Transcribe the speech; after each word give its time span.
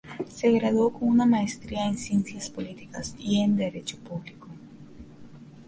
Se 0.29 0.49
graduó 0.51 0.91
con 0.91 1.09
una 1.09 1.27
Maestría 1.27 1.85
en 1.85 1.95
Ciencias 1.95 2.49
Políticas 2.49 3.13
y 3.19 3.39
en 3.43 3.55
Derecho 3.55 3.99
Público. 3.99 4.47